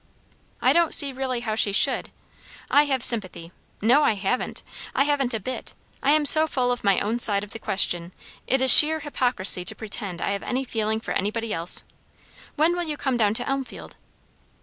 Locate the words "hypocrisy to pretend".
9.01-10.19